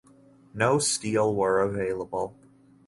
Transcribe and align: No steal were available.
No 0.55 0.79
steal 0.79 1.35
were 1.35 1.59
available. 1.59 2.35